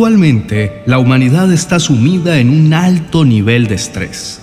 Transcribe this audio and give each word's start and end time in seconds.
Actualmente, 0.00 0.82
la 0.86 0.98
humanidad 0.98 1.52
está 1.52 1.78
sumida 1.78 2.38
en 2.38 2.48
un 2.48 2.72
alto 2.72 3.26
nivel 3.26 3.66
de 3.66 3.74
estrés. 3.74 4.40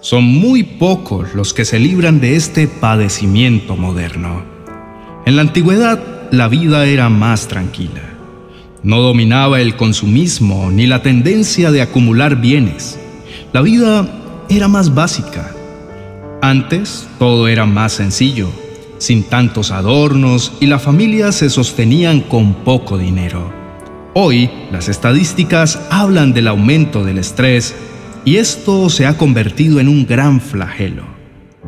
Son 0.00 0.24
muy 0.24 0.62
pocos 0.62 1.34
los 1.34 1.52
que 1.52 1.66
se 1.66 1.78
libran 1.78 2.20
de 2.20 2.36
este 2.36 2.68
padecimiento 2.68 3.76
moderno. 3.76 4.42
En 5.26 5.36
la 5.36 5.42
antigüedad, 5.42 6.02
la 6.30 6.48
vida 6.48 6.86
era 6.86 7.10
más 7.10 7.48
tranquila. 7.48 8.00
No 8.82 9.02
dominaba 9.02 9.60
el 9.60 9.76
consumismo 9.76 10.70
ni 10.70 10.86
la 10.86 11.02
tendencia 11.02 11.70
de 11.70 11.82
acumular 11.82 12.40
bienes. 12.40 12.98
La 13.52 13.60
vida 13.60 14.08
era 14.48 14.68
más 14.68 14.94
básica. 14.94 15.54
Antes, 16.40 17.06
todo 17.18 17.46
era 17.46 17.66
más 17.66 17.92
sencillo, 17.92 18.48
sin 18.96 19.22
tantos 19.22 19.70
adornos 19.70 20.54
y 20.60 20.66
las 20.66 20.80
familias 20.80 21.34
se 21.34 21.50
sostenían 21.50 22.22
con 22.22 22.54
poco 22.54 22.96
dinero. 22.96 23.63
Hoy, 24.16 24.48
las 24.70 24.88
estadísticas 24.88 25.80
hablan 25.90 26.32
del 26.32 26.46
aumento 26.46 27.04
del 27.04 27.18
estrés 27.18 27.74
y 28.24 28.36
esto 28.36 28.88
se 28.88 29.06
ha 29.06 29.18
convertido 29.18 29.80
en 29.80 29.88
un 29.88 30.06
gran 30.06 30.40
flagelo. 30.40 31.02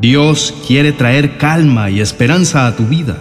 Dios 0.00 0.54
quiere 0.64 0.92
traer 0.92 1.38
calma 1.38 1.90
y 1.90 2.00
esperanza 2.00 2.68
a 2.68 2.76
tu 2.76 2.86
vida. 2.86 3.18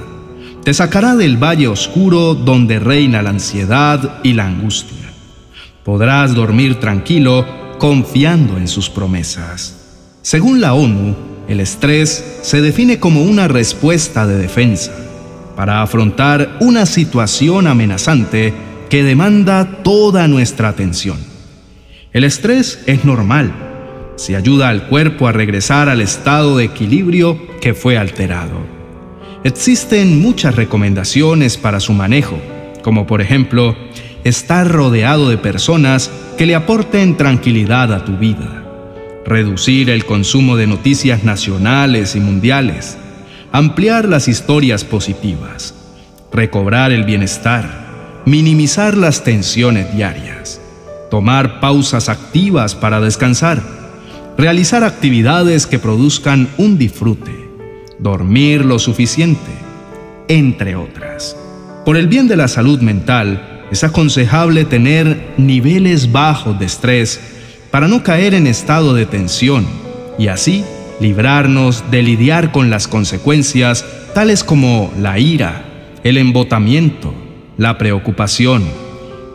Te 0.63 0.75
sacará 0.75 1.15
del 1.15 1.43
valle 1.43 1.67
oscuro 1.67 2.35
donde 2.35 2.77
reina 2.77 3.23
la 3.23 3.31
ansiedad 3.31 4.20
y 4.21 4.34
la 4.34 4.45
angustia. 4.45 5.11
Podrás 5.84 6.35
dormir 6.35 6.79
tranquilo 6.79 7.48
confiando 7.79 8.57
en 8.57 8.67
sus 8.67 8.91
promesas. 8.91 10.20
Según 10.21 10.62
la 10.62 10.76
ONU, 10.76 11.15
el 11.48 11.62
estrés 11.62 12.41
se 12.43 12.62
define 12.62 12.99
como 12.99 13.23
una 13.23 13.48
respuesta 13.48 14.27
de 14.27 14.37
defensa 14.37 14.91
para 15.55 15.81
afrontar 15.81 16.57
una 16.59 16.85
situación 16.85 17.65
amenazante 17.65 18.53
que 18.89 19.03
demanda 19.03 19.84
toda 19.84 20.27
nuestra 20.27 20.70
atención. 20.70 21.18
El 22.13 22.23
estrés 22.23 22.84
es 22.85 23.04
normal, 23.05 23.51
si 24.15 24.35
ayuda 24.35 24.70
al 24.70 24.87
cuerpo 24.87 25.27
a 25.27 25.32
regresar 25.32 25.90
al 25.90 26.01
estado 26.01 26.57
de 26.57 26.65
equilibrio 26.65 27.40
que 27.59 27.74
fue 27.74 27.98
alterado. 27.98 28.76
Existen 29.43 30.21
muchas 30.21 30.55
recomendaciones 30.55 31.57
para 31.57 31.79
su 31.79 31.93
manejo, 31.93 32.40
como 32.84 33.05
por 33.05 33.21
ejemplo, 33.21 33.76
estar 34.24 34.68
rodeado 34.68 35.29
de 35.29 35.37
personas 35.37 36.09
que 36.37 36.46
le 36.46 36.55
aporten 36.55 37.15
tranquilidad 37.15 37.93
a 37.93 38.05
tu 38.05 38.18
vida, 38.18 38.63
reducir 39.26 39.90
el 39.90 40.05
consumo 40.05 40.55
de 40.55 40.68
noticias 40.68 41.24
nacionales 41.24 42.15
y 42.15 42.20
mundiales, 42.20 42.98
ampliar 43.52 44.07
las 44.07 44.27
historias 44.27 44.84
positivas, 44.84 45.76
recobrar 46.31 46.91
el 46.91 47.04
bienestar, 47.04 47.84
minimizar 48.26 48.98
las 48.98 49.23
tensiones 49.23 49.93
diarias, 49.93 50.59
tomar 51.12 51.59
pausas 51.59 52.09
activas 52.09 52.73
para 52.73 52.99
descansar, 52.99 53.62
realizar 54.35 54.84
actividades 54.84 55.68
que 55.68 55.77
produzcan 55.77 56.49
un 56.57 56.79
disfrute, 56.79 57.31
dormir 57.99 58.65
lo 58.65 58.79
suficiente, 58.79 59.51
entre 60.27 60.76
otras. 60.76 61.37
Por 61.85 61.98
el 61.98 62.07
bien 62.07 62.27
de 62.27 62.35
la 62.35 62.48
salud 62.48 62.81
mental, 62.81 63.68
es 63.71 63.84
aconsejable 63.84 64.66
tener 64.66 65.34
niveles 65.38 66.12
bajos 66.12 66.57
de 66.57 66.66
estrés 66.66 67.19
para 67.69 67.88
no 67.88 68.01
caer 68.01 68.34
en 68.34 68.47
estado 68.47 68.96
de 68.96 69.06
tensión 69.06 69.68
y 70.18 70.29
así 70.29 70.63
librarnos 71.00 71.91
de 71.91 72.01
lidiar 72.01 72.51
con 72.51 72.72
las 72.72 72.88
consecuencias 72.88 73.85
tales 74.16 74.44
como 74.44 74.91
la 74.97 75.19
ira, 75.19 75.66
el 76.03 76.18
embotamiento, 76.18 77.13
la 77.57 77.78
preocupación, 77.78 78.63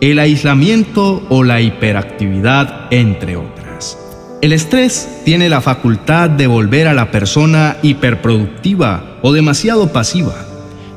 el 0.01 0.19
aislamiento 0.19 1.27
o 1.29 1.43
la 1.43 1.61
hiperactividad, 1.61 2.87
entre 2.91 3.37
otras. 3.37 3.99
El 4.43 4.53
estrés 4.53 5.21
tiene 5.25 5.49
la 5.49 5.61
facultad 5.61 6.31
de 6.31 6.47
volver 6.47 6.89
a 6.89 6.95
la 6.95 7.11
persona 7.11 7.77
hiperproductiva 7.83 9.19
o 9.23 9.33
demasiado 9.33 9.93
pasiva. 9.93 10.35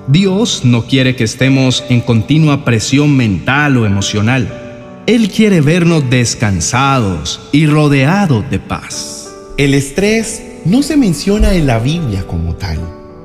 Dios 0.08 0.62
no 0.64 0.86
quiere 0.86 1.16
que 1.16 1.26
estemos 1.26 1.84
en 1.90 2.02
continua 2.02 2.66
presión 2.66 3.16
mental 3.16 3.78
o 3.78 3.86
emocional. 3.86 4.48
Él 5.08 5.30
quiere 5.30 5.62
vernos 5.62 6.10
descansados 6.10 7.42
y 7.52 7.68
rodeados 7.68 8.50
de 8.50 8.60
paz. 8.60 9.34
El 9.58 9.74
estrés 9.74 10.42
no 10.66 10.82
se 10.82 10.96
menciona 10.98 11.54
en 11.54 11.68
la 11.68 11.80
Biblia 11.80 12.26
como 12.26 12.56
tal. 12.56 12.80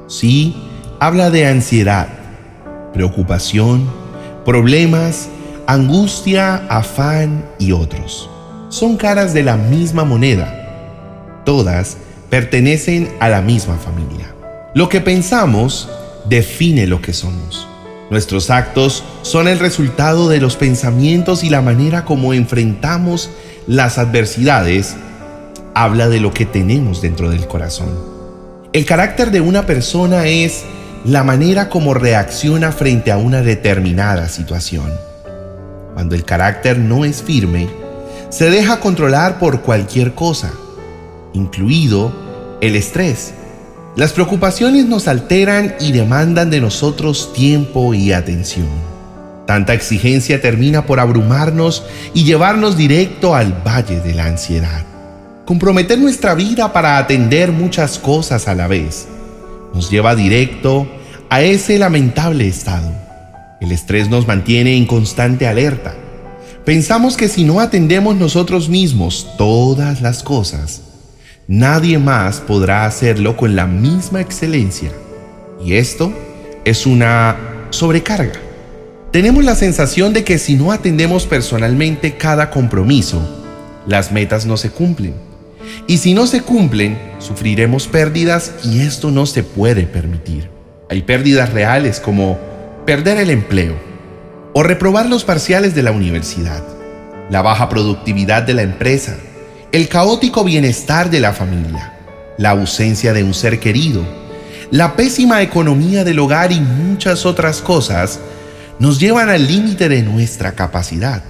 Sí, 0.08 0.56
habla 0.98 1.30
de 1.30 1.46
ansiedad, 1.46 2.08
preocupación, 2.92 3.88
problemas, 4.44 5.28
angustia, 5.66 6.66
afán 6.68 7.44
y 7.58 7.72
otros. 7.72 8.30
Son 8.68 8.96
caras 8.96 9.34
de 9.34 9.42
la 9.42 9.56
misma 9.56 10.04
moneda. 10.04 11.42
Todas 11.44 11.98
pertenecen 12.30 13.10
a 13.20 13.28
la 13.28 13.42
misma 13.42 13.76
familia. 13.76 14.34
Lo 14.74 14.88
que 14.88 15.00
pensamos 15.00 15.88
define 16.28 16.86
lo 16.86 17.00
que 17.00 17.12
somos. 17.12 17.66
Nuestros 18.10 18.48
actos 18.48 19.04
son 19.22 19.48
el 19.48 19.58
resultado 19.58 20.28
de 20.28 20.40
los 20.40 20.56
pensamientos 20.56 21.44
y 21.44 21.50
la 21.50 21.60
manera 21.60 22.04
como 22.04 22.32
enfrentamos 22.32 23.30
las 23.66 23.98
adversidades 23.98 24.96
habla 25.74 26.08
de 26.08 26.20
lo 26.20 26.32
que 26.32 26.46
tenemos 26.46 27.02
dentro 27.02 27.28
del 27.30 27.46
corazón. 27.46 27.88
El 28.72 28.84
carácter 28.84 29.30
de 29.30 29.40
una 29.40 29.66
persona 29.66 30.26
es 30.26 30.64
la 31.04 31.22
manera 31.22 31.68
como 31.68 31.94
reacciona 31.94 32.72
frente 32.72 33.12
a 33.12 33.18
una 33.18 33.42
determinada 33.42 34.28
situación. 34.28 34.92
Cuando 35.94 36.14
el 36.14 36.24
carácter 36.24 36.78
no 36.78 37.04
es 37.04 37.22
firme, 37.22 37.68
se 38.30 38.50
deja 38.50 38.80
controlar 38.80 39.38
por 39.38 39.62
cualquier 39.62 40.14
cosa, 40.14 40.52
incluido 41.32 42.12
el 42.60 42.76
estrés. 42.76 43.32
Las 43.96 44.12
preocupaciones 44.12 44.86
nos 44.86 45.08
alteran 45.08 45.74
y 45.80 45.92
demandan 45.92 46.50
de 46.50 46.60
nosotros 46.60 47.32
tiempo 47.32 47.94
y 47.94 48.12
atención. 48.12 48.68
Tanta 49.46 49.72
exigencia 49.72 50.42
termina 50.42 50.84
por 50.84 51.00
abrumarnos 51.00 51.84
y 52.12 52.24
llevarnos 52.24 52.76
directo 52.76 53.34
al 53.34 53.54
valle 53.66 54.00
de 54.00 54.14
la 54.14 54.26
ansiedad. 54.26 54.84
Comprometer 55.46 55.98
nuestra 55.98 56.34
vida 56.34 56.72
para 56.72 56.98
atender 56.98 57.50
muchas 57.50 57.98
cosas 57.98 58.46
a 58.46 58.54
la 58.54 58.66
vez 58.66 59.08
nos 59.74 59.90
lleva 59.90 60.14
directo 60.14 60.88
a 61.30 61.42
ese 61.42 61.78
lamentable 61.78 62.46
estado. 62.46 62.92
El 63.60 63.72
estrés 63.72 64.08
nos 64.08 64.26
mantiene 64.26 64.76
en 64.76 64.86
constante 64.86 65.46
alerta. 65.46 65.94
Pensamos 66.64 67.16
que 67.16 67.28
si 67.28 67.44
no 67.44 67.60
atendemos 67.60 68.16
nosotros 68.16 68.68
mismos 68.68 69.34
todas 69.36 70.00
las 70.00 70.22
cosas, 70.22 70.82
nadie 71.46 71.98
más 71.98 72.40
podrá 72.40 72.84
hacerlo 72.84 73.36
con 73.36 73.56
la 73.56 73.66
misma 73.66 74.20
excelencia. 74.20 74.92
Y 75.64 75.74
esto 75.74 76.12
es 76.64 76.86
una 76.86 77.36
sobrecarga. 77.70 78.40
Tenemos 79.12 79.44
la 79.44 79.54
sensación 79.54 80.12
de 80.12 80.24
que 80.24 80.38
si 80.38 80.54
no 80.54 80.70
atendemos 80.70 81.26
personalmente 81.26 82.16
cada 82.16 82.50
compromiso, 82.50 83.22
las 83.86 84.12
metas 84.12 84.44
no 84.44 84.56
se 84.56 84.70
cumplen 84.70 85.27
y 85.86 85.98
si 85.98 86.14
no 86.14 86.26
se 86.26 86.42
cumplen, 86.42 86.98
sufriremos 87.18 87.86
pérdidas 87.88 88.52
y 88.64 88.80
esto 88.80 89.10
no 89.10 89.26
se 89.26 89.42
puede 89.42 89.84
permitir. 89.84 90.50
Hay 90.90 91.02
pérdidas 91.02 91.52
reales 91.52 92.00
como 92.00 92.38
perder 92.86 93.18
el 93.18 93.30
empleo 93.30 93.76
o 94.54 94.62
reprobar 94.62 95.06
los 95.06 95.24
parciales 95.24 95.74
de 95.74 95.82
la 95.82 95.92
universidad, 95.92 96.62
la 97.30 97.42
baja 97.42 97.68
productividad 97.68 98.42
de 98.42 98.54
la 98.54 98.62
empresa, 98.62 99.16
el 99.72 99.88
caótico 99.88 100.44
bienestar 100.44 101.10
de 101.10 101.20
la 101.20 101.32
familia, 101.32 101.94
la 102.38 102.50
ausencia 102.50 103.12
de 103.12 103.24
un 103.24 103.34
ser 103.34 103.60
querido, 103.60 104.06
la 104.70 104.96
pésima 104.96 105.42
economía 105.42 106.04
del 106.04 106.18
hogar 106.18 106.52
y 106.52 106.60
muchas 106.60 107.26
otras 107.26 107.60
cosas 107.60 108.20
nos 108.78 108.98
llevan 108.98 109.28
al 109.28 109.46
límite 109.46 109.88
de 109.88 110.02
nuestra 110.02 110.52
capacidad. 110.52 111.22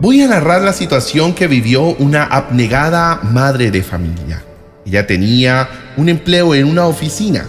Voy 0.00 0.22
a 0.22 0.28
narrar 0.28 0.62
la 0.62 0.72
situación 0.72 1.34
que 1.34 1.48
vivió 1.48 1.82
una 1.82 2.22
abnegada 2.22 3.18
madre 3.20 3.72
de 3.72 3.82
familia. 3.82 4.44
Ella 4.86 5.08
tenía 5.08 5.68
un 5.96 6.08
empleo 6.08 6.54
en 6.54 6.66
una 6.66 6.86
oficina, 6.86 7.46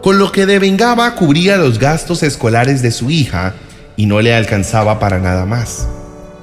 con 0.00 0.16
lo 0.20 0.30
que 0.30 0.46
devengaba 0.46 1.16
cubría 1.16 1.56
los 1.56 1.80
gastos 1.80 2.22
escolares 2.22 2.80
de 2.80 2.92
su 2.92 3.10
hija 3.10 3.54
y 3.96 4.06
no 4.06 4.20
le 4.20 4.36
alcanzaba 4.36 5.00
para 5.00 5.18
nada 5.18 5.46
más. 5.46 5.88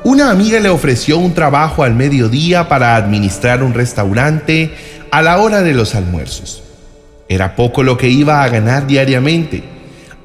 Una 0.03 0.31
amiga 0.31 0.59
le 0.59 0.67
ofreció 0.67 1.17
un 1.17 1.33
trabajo 1.33 1.85
al 1.85 1.95
mediodía 1.95 2.67
para 2.67 2.97
administrar 2.97 3.63
un 3.63 3.73
restaurante 3.73 4.73
a 5.11 5.21
la 5.21 5.37
hora 5.37 5.61
de 5.61 5.73
los 5.73 5.95
almuerzos. 5.95 6.61
Era 7.29 7.55
poco 7.55 7.83
lo 7.83 7.97
que 7.97 8.09
iba 8.09 8.43
a 8.43 8.49
ganar 8.49 8.85
diariamente. 8.85 9.63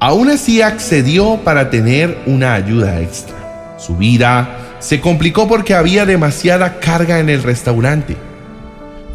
Aún 0.01 0.29
así 0.29 0.61
accedió 0.61 1.37
para 1.45 1.69
tener 1.69 2.17
una 2.25 2.55
ayuda 2.55 2.99
extra. 2.99 3.37
Su 3.77 3.95
vida 3.95 4.66
se 4.87 5.01
complicó 5.01 5.49
porque 5.49 5.73
había 5.73 6.05
demasiada 6.05 6.79
carga 6.79 7.19
en 7.19 7.27
el 7.27 7.43
restaurante. 7.43 8.15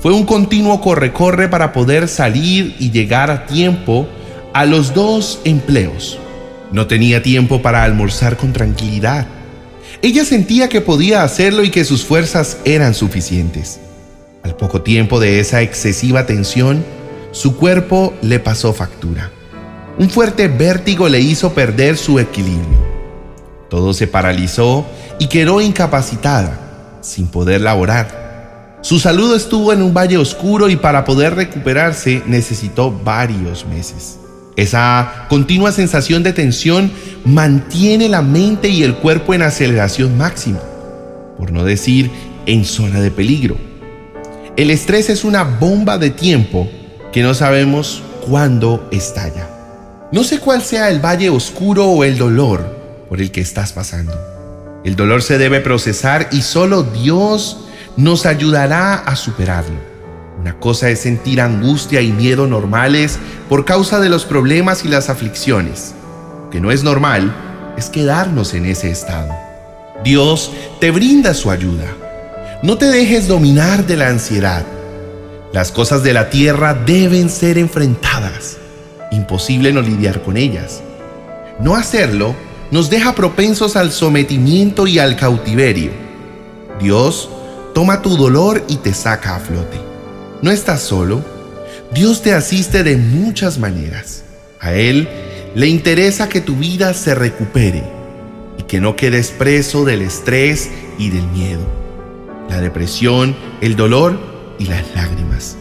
Fue 0.00 0.12
un 0.12 0.26
continuo 0.26 0.82
corre-corre 0.82 1.48
para 1.48 1.72
poder 1.72 2.08
salir 2.08 2.76
y 2.78 2.90
llegar 2.90 3.30
a 3.30 3.46
tiempo 3.46 4.06
a 4.52 4.66
los 4.66 4.92
dos 4.92 5.40
empleos. 5.44 6.18
No 6.72 6.88
tenía 6.88 7.22
tiempo 7.22 7.62
para 7.62 7.84
almorzar 7.84 8.36
con 8.36 8.52
tranquilidad. 8.52 9.26
Ella 10.02 10.26
sentía 10.26 10.68
que 10.68 10.82
podía 10.82 11.22
hacerlo 11.22 11.64
y 11.64 11.70
que 11.70 11.86
sus 11.86 12.04
fuerzas 12.04 12.58
eran 12.66 12.92
suficientes. 12.92 13.80
Al 14.42 14.54
poco 14.56 14.82
tiempo 14.82 15.20
de 15.20 15.40
esa 15.40 15.62
excesiva 15.62 16.26
tensión, 16.26 16.84
su 17.30 17.56
cuerpo 17.56 18.12
le 18.20 18.40
pasó 18.40 18.74
factura. 18.74 19.30
Un 19.98 20.10
fuerte 20.10 20.48
vértigo 20.48 21.08
le 21.08 21.20
hizo 21.20 21.54
perder 21.54 21.96
su 21.96 22.18
equilibrio. 22.18 22.92
Todo 23.70 23.94
se 23.94 24.06
paralizó 24.06 24.84
y 25.22 25.26
quedó 25.26 25.60
incapacitada, 25.60 26.98
sin 27.00 27.28
poder 27.28 27.60
laborar. 27.60 28.80
Su 28.80 28.98
salud 28.98 29.36
estuvo 29.36 29.72
en 29.72 29.80
un 29.80 29.94
valle 29.94 30.18
oscuro 30.18 30.68
y 30.68 30.74
para 30.74 31.04
poder 31.04 31.36
recuperarse 31.36 32.24
necesitó 32.26 32.90
varios 32.90 33.64
meses. 33.64 34.18
Esa 34.56 35.26
continua 35.28 35.70
sensación 35.70 36.24
de 36.24 36.32
tensión 36.32 36.90
mantiene 37.24 38.08
la 38.08 38.20
mente 38.20 38.68
y 38.68 38.82
el 38.82 38.96
cuerpo 38.96 39.32
en 39.32 39.42
aceleración 39.42 40.18
máxima, 40.18 40.58
por 41.38 41.52
no 41.52 41.62
decir 41.62 42.10
en 42.46 42.64
zona 42.64 43.00
de 43.00 43.12
peligro. 43.12 43.56
El 44.56 44.72
estrés 44.72 45.08
es 45.08 45.22
una 45.22 45.44
bomba 45.44 45.98
de 45.98 46.10
tiempo 46.10 46.68
que 47.12 47.22
no 47.22 47.34
sabemos 47.34 48.02
cuándo 48.26 48.88
estalla. 48.90 49.48
No 50.10 50.24
sé 50.24 50.40
cuál 50.40 50.62
sea 50.62 50.90
el 50.90 50.98
valle 50.98 51.30
oscuro 51.30 51.86
o 51.86 52.02
el 52.02 52.18
dolor 52.18 53.06
por 53.08 53.20
el 53.20 53.30
que 53.30 53.40
estás 53.40 53.72
pasando. 53.72 54.31
El 54.84 54.96
dolor 54.96 55.22
se 55.22 55.38
debe 55.38 55.60
procesar 55.60 56.28
y 56.32 56.42
solo 56.42 56.82
Dios 56.82 57.64
nos 57.96 58.26
ayudará 58.26 58.94
a 58.94 59.16
superarlo. 59.16 59.78
Una 60.40 60.58
cosa 60.58 60.90
es 60.90 61.00
sentir 61.00 61.40
angustia 61.40 62.00
y 62.00 62.12
miedo 62.12 62.46
normales 62.46 63.18
por 63.48 63.64
causa 63.64 64.00
de 64.00 64.08
los 64.08 64.24
problemas 64.24 64.84
y 64.84 64.88
las 64.88 65.08
aflicciones. 65.08 65.94
Lo 66.44 66.50
que 66.50 66.60
no 66.60 66.72
es 66.72 66.82
normal 66.82 67.34
es 67.76 67.88
quedarnos 67.90 68.54
en 68.54 68.66
ese 68.66 68.90
estado. 68.90 69.32
Dios 70.02 70.52
te 70.80 70.90
brinda 70.90 71.32
su 71.34 71.50
ayuda. 71.50 71.86
No 72.62 72.76
te 72.76 72.86
dejes 72.86 73.28
dominar 73.28 73.86
de 73.86 73.96
la 73.96 74.08
ansiedad. 74.08 74.64
Las 75.52 75.70
cosas 75.70 76.02
de 76.02 76.12
la 76.12 76.30
tierra 76.30 76.74
deben 76.74 77.28
ser 77.28 77.58
enfrentadas 77.58 78.58
imposible 79.12 79.72
no 79.72 79.82
lidiar 79.82 80.22
con 80.22 80.36
ellas. 80.36 80.82
No 81.60 81.76
hacerlo 81.76 82.34
nos 82.72 82.88
deja 82.88 83.14
propensos 83.14 83.76
al 83.76 83.92
sometimiento 83.92 84.86
y 84.86 84.98
al 84.98 85.14
cautiverio. 85.14 85.92
Dios 86.80 87.28
toma 87.74 88.00
tu 88.00 88.16
dolor 88.16 88.64
y 88.66 88.76
te 88.76 88.94
saca 88.94 89.36
a 89.36 89.40
flote. 89.40 89.78
No 90.40 90.50
estás 90.50 90.80
solo. 90.80 91.22
Dios 91.92 92.22
te 92.22 92.32
asiste 92.32 92.82
de 92.82 92.96
muchas 92.96 93.58
maneras. 93.58 94.24
A 94.58 94.72
Él 94.72 95.06
le 95.54 95.68
interesa 95.68 96.30
que 96.30 96.40
tu 96.40 96.56
vida 96.56 96.94
se 96.94 97.14
recupere 97.14 97.84
y 98.56 98.62
que 98.62 98.80
no 98.80 98.96
quedes 98.96 99.32
preso 99.32 99.84
del 99.84 100.00
estrés 100.00 100.70
y 100.96 101.10
del 101.10 101.26
miedo, 101.28 101.66
la 102.48 102.62
depresión, 102.62 103.36
el 103.60 103.76
dolor 103.76 104.18
y 104.58 104.64
las 104.64 104.82
lágrimas. 104.94 105.58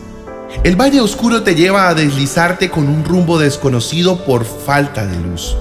El 0.64 0.80
valle 0.80 1.02
oscuro 1.02 1.44
te 1.44 1.56
lleva 1.56 1.90
a 1.90 1.94
deslizarte 1.94 2.70
con 2.70 2.88
un 2.88 3.04
rumbo 3.04 3.38
desconocido 3.38 4.24
por 4.24 4.46
falta 4.46 5.06
de 5.06 5.20
luz. 5.20 5.58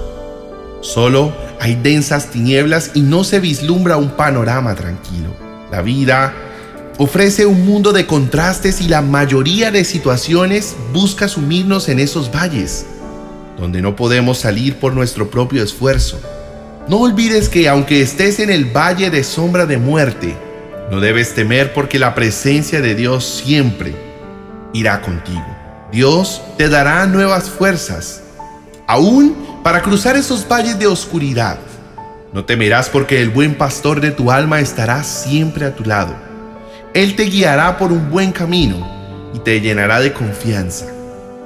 Solo 0.81 1.31
hay 1.59 1.75
densas 1.75 2.31
tinieblas 2.31 2.91
y 2.95 3.01
no 3.01 3.23
se 3.23 3.39
vislumbra 3.39 3.97
un 3.97 4.09
panorama 4.11 4.73
tranquilo. 4.73 5.29
La 5.71 5.83
vida 5.83 6.33
ofrece 6.97 7.45
un 7.45 7.65
mundo 7.65 7.93
de 7.93 8.07
contrastes 8.07 8.81
y 8.81 8.87
la 8.87 9.03
mayoría 9.03 9.69
de 9.69 9.85
situaciones 9.85 10.75
busca 10.91 11.27
sumirnos 11.27 11.87
en 11.87 11.99
esos 11.99 12.31
valles, 12.31 12.87
donde 13.57 13.81
no 13.81 13.95
podemos 13.95 14.39
salir 14.39 14.77
por 14.77 14.93
nuestro 14.93 15.29
propio 15.29 15.63
esfuerzo. 15.63 16.19
No 16.87 16.97
olvides 16.97 17.47
que 17.47 17.69
aunque 17.69 18.01
estés 18.01 18.39
en 18.39 18.49
el 18.49 18.65
valle 18.65 19.11
de 19.11 19.23
sombra 19.23 19.67
de 19.67 19.77
muerte, 19.77 20.35
no 20.89 20.99
debes 20.99 21.35
temer 21.35 21.73
porque 21.73 21.99
la 21.99 22.15
presencia 22.15 22.81
de 22.81 22.95
Dios 22.95 23.43
siempre 23.45 23.95
irá 24.73 25.01
contigo. 25.01 25.45
Dios 25.91 26.41
te 26.57 26.69
dará 26.69 27.05
nuevas 27.05 27.51
fuerzas, 27.51 28.23
aún 28.87 29.50
para 29.63 29.81
cruzar 29.81 30.15
esos 30.15 30.47
valles 30.47 30.77
de 30.79 30.87
oscuridad. 30.87 31.57
No 32.33 32.45
temerás 32.45 32.89
porque 32.89 33.21
el 33.21 33.29
buen 33.29 33.55
pastor 33.55 34.01
de 34.01 34.11
tu 34.11 34.31
alma 34.31 34.59
estará 34.59 35.03
siempre 35.03 35.65
a 35.65 35.75
tu 35.75 35.83
lado. 35.83 36.15
Él 36.93 37.15
te 37.15 37.23
guiará 37.23 37.77
por 37.77 37.91
un 37.91 38.09
buen 38.09 38.31
camino 38.31 38.87
y 39.33 39.39
te 39.39 39.61
llenará 39.61 39.99
de 39.99 40.13
confianza. 40.13 40.85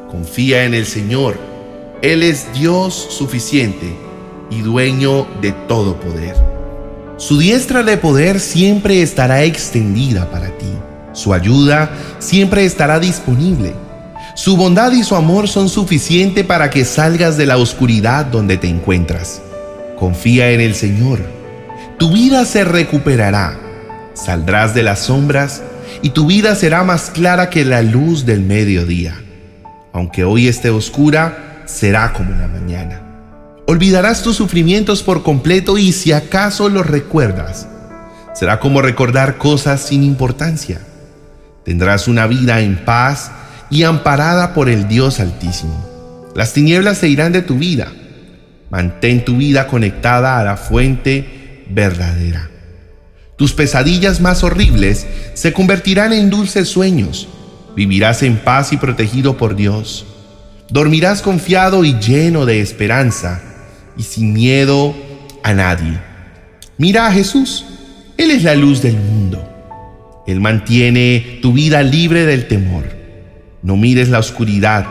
Confía 0.10 0.64
en 0.64 0.74
el 0.74 0.86
Señor. 0.86 1.38
Él 2.02 2.24
es 2.24 2.52
Dios 2.54 2.94
suficiente 3.10 3.96
y 4.50 4.62
dueño 4.62 5.28
de 5.42 5.52
todo 5.68 6.00
poder. 6.00 6.36
Su 7.18 7.38
diestra 7.38 7.84
de 7.84 7.98
poder 7.98 8.40
siempre 8.40 9.02
estará 9.02 9.44
extendida 9.44 10.30
para 10.30 10.48
ti. 10.50 10.72
Su 11.14 11.34
ayuda 11.34 11.90
siempre 12.20 12.66
estará 12.66 13.00
disponible. 13.00 13.74
Su 14.36 14.58
bondad 14.58 14.92
y 14.92 15.06
su 15.06 15.16
amor 15.16 15.48
son 15.48 15.70
suficientes 15.70 16.46
para 16.46 16.70
que 16.70 16.84
salgas 16.84 17.38
de 17.38 17.46
la 17.46 17.56
oscuridad 17.56 18.26
donde 18.26 18.58
te 18.58 18.68
encuentras. 18.68 19.42
Confía 19.98 20.52
en 20.52 20.60
el 20.60 20.76
Señor. 20.76 21.20
Tu 21.98 22.12
vida 22.12 22.44
se 22.44 22.66
recuperará. 22.66 23.58
Saldrás 24.14 24.74
de 24.76 24.84
las 24.84 25.00
sombras 25.00 25.64
y 26.02 26.10
tu 26.10 26.28
vida 26.28 26.54
será 26.56 26.84
más 26.84 27.12
clara 27.12 27.50
que 27.50 27.64
la 27.64 27.82
luz 27.82 28.26
del 28.26 28.42
mediodía. 28.42 29.16
Aunque 29.94 30.26
hoy 30.26 30.50
esté 30.50 30.70
oscura, 30.70 31.64
será 31.66 32.12
como 32.12 32.32
la 32.32 32.50
mañana. 32.50 33.02
Olvidarás 33.68 34.22
tus 34.22 34.36
sufrimientos 34.36 35.02
por 35.02 35.24
completo 35.24 35.78
y 35.78 35.94
si 35.94 36.12
acaso 36.12 36.68
los 36.68 36.86
recuerdas, 36.86 37.70
será 38.34 38.60
como 38.60 38.82
recordar 38.82 39.38
cosas 39.38 39.80
sin 39.80 40.04
importancia. 40.04 40.82
Tendrás 41.64 42.10
una 42.10 42.28
vida 42.28 42.60
en 42.60 42.84
paz 42.84 43.32
y 43.76 43.84
amparada 43.84 44.54
por 44.54 44.70
el 44.70 44.88
Dios 44.88 45.20
Altísimo. 45.20 46.32
Las 46.34 46.54
tinieblas 46.54 46.98
se 46.98 47.10
irán 47.10 47.34
de 47.34 47.42
tu 47.42 47.58
vida. 47.58 47.92
Mantén 48.70 49.26
tu 49.26 49.36
vida 49.36 49.68
conectada 49.68 50.40
a 50.40 50.44
la 50.46 50.56
fuente 50.56 51.66
verdadera. 51.70 52.50
Tus 53.36 53.52
pesadillas 53.52 54.22
más 54.22 54.46
horribles 54.46 55.06
se 55.34 55.52
convertirán 55.52 56.14
en 56.14 56.30
dulces 56.30 56.70
sueños. 56.70 57.28
Vivirás 57.76 58.24
en 58.24 58.38
paz 58.38 58.72
y 58.72 58.78
protegido 58.78 59.36
por 59.36 59.58
Dios. 59.58 60.06
Dormirás 60.70 61.22
confiado 61.22 61.84
y 61.84 62.00
lleno 62.00 62.46
de 62.46 62.62
esperanza 62.62 63.42
y 63.98 64.04
sin 64.04 64.32
miedo 64.32 64.96
a 65.44 65.54
nadie. 65.54 66.00
Mira 66.78 67.08
a 67.08 67.12
Jesús. 67.12 67.66
Él 68.16 68.32
es 68.32 68.44
la 68.44 68.56
luz 68.56 68.82
del 68.82 68.96
mundo. 68.96 70.24
Él 70.28 70.40
mantiene 70.40 71.40
tu 71.42 71.52
vida 71.52 71.84
libre 71.84 72.26
del 72.26 72.48
temor. 72.48 72.95
No 73.66 73.76
mires 73.76 74.08
la 74.08 74.20
oscuridad. 74.20 74.86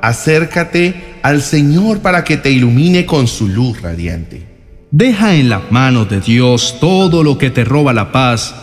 Acércate 0.00 1.18
al 1.22 1.42
Señor 1.42 2.00
para 2.00 2.24
que 2.24 2.38
te 2.38 2.50
ilumine 2.50 3.04
con 3.04 3.28
su 3.28 3.48
luz 3.48 3.82
radiante. 3.82 4.46
Deja 4.90 5.34
en 5.34 5.50
las 5.50 5.70
manos 5.70 6.08
de 6.08 6.20
Dios 6.20 6.78
todo 6.80 7.22
lo 7.22 7.36
que 7.36 7.50
te 7.50 7.64
roba 7.64 7.92
la 7.92 8.12
paz 8.12 8.54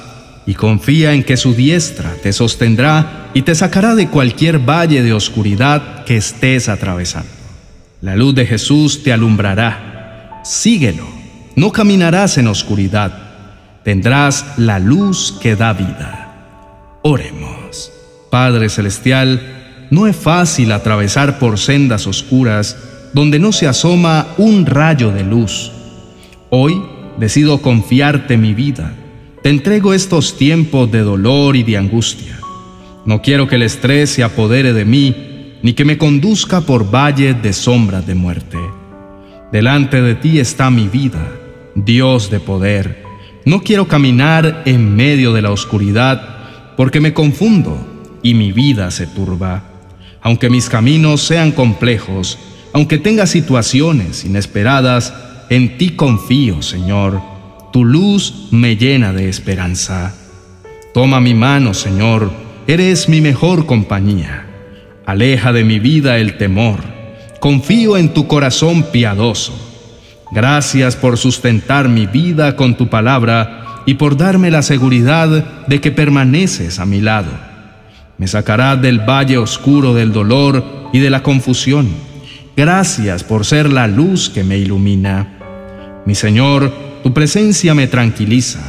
y 0.48 0.56
confía 0.56 1.14
en 1.14 1.24
que 1.24 1.38
su 1.38 1.54
diestra 1.54 2.16
te 2.24 2.34
sostendrá 2.34 3.30
y 3.36 3.44
te 3.44 3.54
sacará 3.54 3.94
de 3.94 4.08
cualquier 4.08 4.58
valle 4.58 5.04
de 5.04 5.14
oscuridad 5.14 6.04
que 6.06 6.18
estés 6.18 6.70
atravesando. 6.70 7.30
La 8.02 8.16
luz 8.16 8.34
de 8.34 8.48
Jesús 8.48 9.04
te 9.04 9.14
alumbrará. 9.14 10.42
Síguelo. 10.44 11.06
No 11.56 11.72
caminarás 11.72 12.40
en 12.40 12.48
oscuridad 12.48 13.30
tendrás 13.84 14.46
la 14.58 14.78
luz 14.78 15.38
que 15.42 15.56
da 15.56 15.74
vida. 15.74 17.00
Oremos. 17.02 17.59
Padre 18.30 18.70
Celestial, 18.70 19.88
no 19.90 20.08
es 20.08 20.16
fácil 20.16 20.72
atravesar 20.72 21.40
por 21.40 21.58
sendas 21.58 22.08
oscuras 22.08 22.78
donde 23.14 23.40
no 23.40 23.52
se 23.52 23.68
asoma 23.68 24.28
un 24.38 24.66
rayo 24.66 25.12
de 25.12 25.24
luz. 25.24 25.72
Hoy 26.50 26.82
decido 27.18 27.62
confiarte 27.62 28.38
mi 28.38 28.54
vida. 28.54 28.94
Te 29.42 29.50
entrego 29.50 29.94
estos 29.94 30.38
tiempos 30.38 30.92
de 30.92 31.00
dolor 31.00 31.56
y 31.56 31.64
de 31.64 31.78
angustia. 31.78 32.40
No 33.06 33.22
quiero 33.22 33.48
que 33.48 33.56
el 33.56 33.64
estrés 33.64 34.12
se 34.12 34.24
apodere 34.24 34.74
de 34.74 34.86
mí, 34.86 35.56
ni 35.64 35.74
que 35.74 35.86
me 35.86 35.98
conduzca 35.98 36.62
por 36.62 36.90
valles 36.90 37.42
de 37.42 37.54
sombras 37.54 38.06
de 38.06 38.16
muerte. 38.16 38.58
Delante 39.52 40.02
de 40.02 40.16
ti 40.16 40.40
está 40.40 40.70
mi 40.70 40.88
vida, 40.88 41.28
Dios 41.76 42.30
de 42.30 42.40
poder 42.40 43.10
no 43.50 43.62
quiero 43.62 43.88
caminar 43.88 44.64
en 44.66 44.96
medio 44.96 45.34
de 45.34 45.42
la 45.42 45.52
oscuridad 45.52 46.76
porque 46.78 47.00
me 47.00 47.14
confundo 47.14 47.89
y 48.24 48.34
mi 48.34 48.52
vida 48.52 48.92
se 48.92 49.08
turba. 49.08 49.64
Aunque 50.22 50.50
mis 50.50 50.70
caminos 50.70 51.22
sean 51.22 51.52
complejos, 51.52 52.38
aunque 52.74 52.98
tenga 52.98 53.26
situaciones 53.26 54.26
inesperadas, 54.26 55.14
en 55.50 55.78
ti 55.78 55.92
confío, 55.92 56.62
Señor. 56.62 57.22
Tu 57.72 57.86
luz 57.86 58.48
me 58.52 58.76
llena 58.76 59.14
de 59.14 59.30
esperanza. 59.30 60.16
Toma 60.94 61.20
mi 61.22 61.34
mano, 61.34 61.74
Señor, 61.74 62.32
eres 62.68 63.10
mi 63.10 63.22
mejor 63.22 63.66
compañía. 63.66 64.46
Aleja 65.06 65.54
de 65.54 65.64
mi 65.64 65.80
vida 65.80 66.18
el 66.18 66.38
temor. 66.38 66.80
Confío 67.40 67.98
en 67.98 68.14
tu 68.14 68.28
corazón 68.28 68.84
piadoso 68.92 69.70
Gracias 70.32 70.96
por 70.96 71.18
sustentar 71.18 71.90
mi 71.90 72.06
vida 72.06 72.56
con 72.56 72.76
tu 72.76 72.88
palabra 72.88 73.82
y 73.86 73.96
por 73.96 74.16
darme 74.16 74.52
la 74.52 74.62
seguridad 74.62 75.66
de 75.66 75.82
que 75.82 75.92
permaneces 75.92 76.80
a 76.80 76.86
mi 76.86 77.02
lado. 77.02 77.32
Me 78.20 78.28
sacarás 78.28 78.82
del 78.82 79.00
valle 79.00 79.38
oscuro 79.38 79.94
del 79.94 80.12
dolor 80.12 80.90
y 80.92 81.00
de 81.00 81.10
la 81.10 81.24
confusión. 81.24 81.88
Gracias 82.56 83.24
por 83.24 83.46
ser 83.46 83.72
la 83.72 83.88
luz 83.88 84.30
que 84.30 84.44
me 84.44 84.58
ilumina. 84.58 85.38
Mi 86.06 86.16
Señor, 86.16 86.70
tu 87.02 87.14
presencia 87.14 87.74
me 87.74 87.88
tranquiliza. 87.88 88.60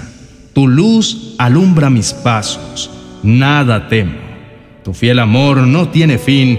Tu 0.52 0.68
luz 0.68 1.34
alumbra 1.36 1.90
mis 1.90 2.12
pasos. 2.12 2.90
Nada 3.24 3.88
temo. 3.88 4.12
Tu 4.84 4.94
fiel 4.94 5.18
amor 5.18 5.58
no 5.58 5.88
tiene 5.88 6.18
fin 6.18 6.58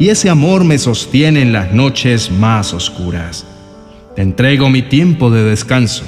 y 0.00 0.08
ese 0.08 0.28
amor 0.28 0.64
me 0.64 0.78
sostiene 0.78 1.42
en 1.42 1.52
las 1.52 1.72
noches 1.72 2.32
más 2.32 2.74
oscuras. 2.74 3.46
Te 4.16 4.22
entrego 4.22 4.68
mi 4.68 4.82
tiempo 4.82 5.30
de 5.30 5.44
descanso. 5.44 6.02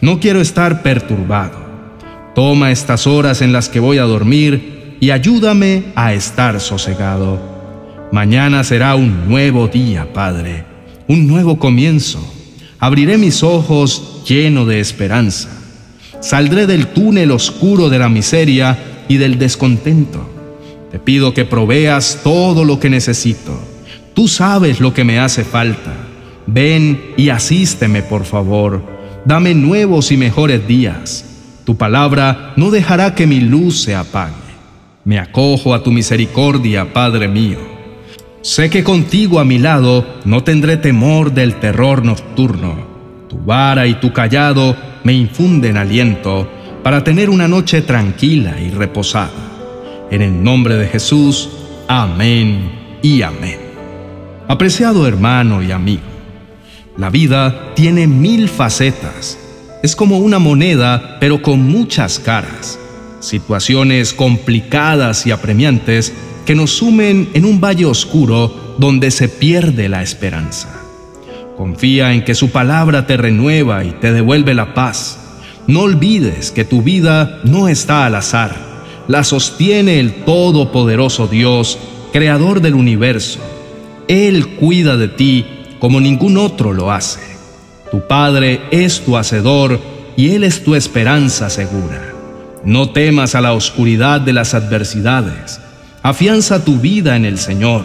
No 0.00 0.18
quiero 0.18 0.40
estar 0.40 0.82
perturbado. 0.82 1.68
Toma 2.34 2.72
estas 2.72 3.06
horas 3.06 3.42
en 3.42 3.52
las 3.52 3.68
que 3.68 3.78
voy 3.78 3.98
a 3.98 4.02
dormir 4.02 4.77
y 5.00 5.10
ayúdame 5.10 5.84
a 5.94 6.14
estar 6.14 6.60
sosegado. 6.60 7.38
Mañana 8.12 8.64
será 8.64 8.94
un 8.94 9.28
nuevo 9.28 9.68
día, 9.68 10.12
Padre, 10.12 10.64
un 11.06 11.26
nuevo 11.26 11.58
comienzo. 11.58 12.18
Abriré 12.78 13.18
mis 13.18 13.42
ojos 13.42 14.22
lleno 14.26 14.64
de 14.64 14.80
esperanza. 14.80 15.50
Saldré 16.20 16.66
del 16.66 16.88
túnel 16.88 17.30
oscuro 17.30 17.88
de 17.88 17.98
la 17.98 18.08
miseria 18.08 18.78
y 19.08 19.18
del 19.18 19.38
descontento. 19.38 20.28
Te 20.90 20.98
pido 20.98 21.34
que 21.34 21.44
proveas 21.44 22.20
todo 22.24 22.64
lo 22.64 22.80
que 22.80 22.90
necesito. 22.90 23.58
Tú 24.14 24.26
sabes 24.26 24.80
lo 24.80 24.94
que 24.94 25.04
me 25.04 25.18
hace 25.18 25.44
falta. 25.44 25.92
Ven 26.46 27.12
y 27.16 27.28
asísteme, 27.28 28.02
por 28.02 28.24
favor. 28.24 28.82
Dame 29.24 29.54
nuevos 29.54 30.10
y 30.10 30.16
mejores 30.16 30.66
días. 30.66 31.24
Tu 31.64 31.76
palabra 31.76 32.54
no 32.56 32.70
dejará 32.70 33.14
que 33.14 33.26
mi 33.26 33.40
luz 33.40 33.82
se 33.82 33.94
apague. 33.94 34.47
Me 35.08 35.18
acojo 35.18 35.72
a 35.72 35.82
tu 35.82 35.90
misericordia, 35.90 36.92
Padre 36.92 37.28
mío. 37.28 37.56
Sé 38.42 38.68
que 38.68 38.84
contigo 38.84 39.40
a 39.40 39.44
mi 39.46 39.58
lado 39.58 40.06
no 40.26 40.44
tendré 40.44 40.76
temor 40.76 41.32
del 41.32 41.54
terror 41.54 42.04
nocturno. 42.04 42.76
Tu 43.26 43.38
vara 43.38 43.86
y 43.86 43.94
tu 43.94 44.12
callado 44.12 44.76
me 45.04 45.14
infunden 45.14 45.78
aliento 45.78 46.46
para 46.82 47.04
tener 47.04 47.30
una 47.30 47.48
noche 47.48 47.80
tranquila 47.80 48.60
y 48.60 48.68
reposada. 48.68 49.30
En 50.10 50.20
el 50.20 50.44
nombre 50.44 50.74
de 50.74 50.88
Jesús, 50.88 51.48
amén 51.88 52.70
y 53.00 53.22
amén. 53.22 53.60
Apreciado 54.46 55.06
hermano 55.06 55.62
y 55.62 55.72
amigo, 55.72 56.02
la 56.98 57.08
vida 57.08 57.72
tiene 57.74 58.06
mil 58.06 58.46
facetas. 58.46 59.38
Es 59.82 59.96
como 59.96 60.18
una 60.18 60.38
moneda, 60.38 61.16
pero 61.18 61.40
con 61.40 61.62
muchas 61.62 62.18
caras. 62.18 62.78
Situaciones 63.20 64.12
complicadas 64.12 65.26
y 65.26 65.30
apremiantes 65.30 66.12
que 66.46 66.54
nos 66.54 66.70
sumen 66.70 67.28
en 67.34 67.44
un 67.44 67.60
valle 67.60 67.84
oscuro 67.84 68.76
donde 68.78 69.10
se 69.10 69.28
pierde 69.28 69.88
la 69.88 70.02
esperanza. 70.02 70.68
Confía 71.56 72.12
en 72.12 72.24
que 72.24 72.34
su 72.34 72.50
palabra 72.50 73.06
te 73.06 73.16
renueva 73.16 73.84
y 73.84 73.90
te 73.90 74.12
devuelve 74.12 74.54
la 74.54 74.74
paz. 74.74 75.18
No 75.66 75.80
olvides 75.80 76.52
que 76.52 76.64
tu 76.64 76.82
vida 76.82 77.40
no 77.44 77.68
está 77.68 78.06
al 78.06 78.14
azar. 78.14 78.54
La 79.08 79.24
sostiene 79.24 79.98
el 79.98 80.24
Todopoderoso 80.24 81.26
Dios, 81.26 81.78
Creador 82.12 82.60
del 82.60 82.74
universo. 82.74 83.40
Él 84.06 84.56
cuida 84.56 84.96
de 84.96 85.08
ti 85.08 85.44
como 85.78 86.00
ningún 86.00 86.38
otro 86.38 86.72
lo 86.72 86.92
hace. 86.92 87.20
Tu 87.90 88.06
Padre 88.06 88.60
es 88.70 89.00
tu 89.00 89.16
Hacedor 89.16 89.80
y 90.16 90.30
Él 90.30 90.44
es 90.44 90.62
tu 90.62 90.74
esperanza 90.74 91.50
segura. 91.50 92.07
No 92.64 92.90
temas 92.90 93.34
a 93.34 93.40
la 93.40 93.52
oscuridad 93.52 94.20
de 94.20 94.32
las 94.32 94.54
adversidades. 94.54 95.60
Afianza 96.02 96.64
tu 96.64 96.78
vida 96.78 97.16
en 97.16 97.24
el 97.24 97.38
Señor. 97.38 97.84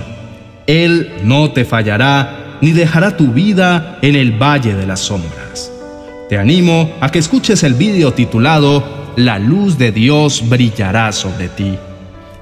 Él 0.68 1.12
no 1.24 1.52
te 1.52 1.66
fallará 1.66 2.58
ni 2.62 2.72
dejará 2.72 3.18
tu 3.18 3.34
vida 3.34 4.00
en 4.02 4.16
el 4.16 4.32
valle 4.32 4.74
de 4.74 4.88
las 4.88 5.02
sombras. 5.02 5.72
Te 6.30 6.38
animo 6.38 6.92
a 7.02 7.10
que 7.10 7.20
escuches 7.20 7.64
el 7.64 7.74
vídeo 7.74 8.14
titulado 8.14 9.12
La 9.16 9.38
luz 9.38 9.78
de 9.78 9.92
Dios 9.92 10.48
brillará 10.48 11.12
sobre 11.12 11.50
ti. 11.50 11.78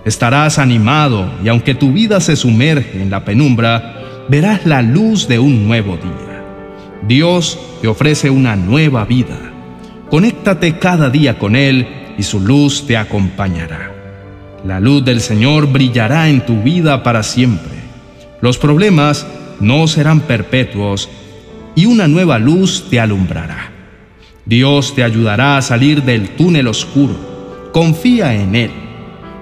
Estarás 0.05 0.59
animado 0.59 1.31
y 1.43 1.49
aunque 1.49 1.75
tu 1.75 1.91
vida 1.91 2.19
se 2.21 2.35
sumerge 2.35 3.01
en 3.01 3.09
la 3.09 3.25
penumbra, 3.25 4.25
verás 4.29 4.65
la 4.65 4.81
luz 4.81 5.27
de 5.27 5.39
un 5.39 5.67
nuevo 5.67 5.97
día. 5.97 6.43
Dios 7.07 7.59
te 7.81 7.87
ofrece 7.87 8.29
una 8.29 8.55
nueva 8.55 9.05
vida. 9.05 9.37
Conéctate 10.09 10.77
cada 10.77 11.09
día 11.09 11.37
con 11.39 11.55
Él 11.55 11.87
y 12.17 12.23
su 12.23 12.39
luz 12.39 12.85
te 12.87 12.97
acompañará. 12.97 13.91
La 14.65 14.79
luz 14.79 15.03
del 15.03 15.21
Señor 15.21 15.67
brillará 15.71 16.29
en 16.29 16.45
tu 16.45 16.61
vida 16.61 17.03
para 17.03 17.23
siempre. 17.23 17.73
Los 18.41 18.57
problemas 18.57 19.25
no 19.59 19.87
serán 19.87 20.21
perpetuos 20.21 21.09
y 21.75 21.85
una 21.85 22.07
nueva 22.07 22.37
luz 22.39 22.87
te 22.89 22.99
alumbrará. 22.99 23.71
Dios 24.45 24.93
te 24.95 25.03
ayudará 25.03 25.57
a 25.57 25.61
salir 25.61 26.03
del 26.03 26.29
túnel 26.35 26.67
oscuro. 26.67 27.69
Confía 27.71 28.33
en 28.33 28.55
Él. 28.55 28.71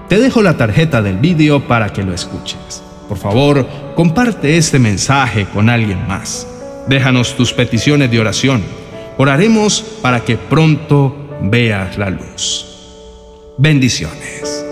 Te 0.08 0.18
dejo 0.18 0.42
la 0.42 0.56
tarjeta 0.56 1.02
del 1.02 1.18
vídeo 1.18 1.66
para 1.66 1.92
que 1.92 2.02
lo 2.02 2.14
escuches. 2.14 2.82
Por 3.08 3.18
favor, 3.18 3.66
comparte 3.96 4.56
este 4.56 4.78
mensaje 4.78 5.46
con 5.46 5.68
alguien 5.68 6.06
más. 6.06 6.46
Déjanos 6.88 7.36
tus 7.36 7.52
peticiones 7.52 8.10
de 8.10 8.20
oración. 8.20 8.62
Oraremos 9.18 9.82
para 10.00 10.20
que 10.20 10.36
pronto 10.36 11.16
veas 11.42 11.96
la 11.98 12.10
luz. 12.10 12.66
Bendiciones. 13.58 14.69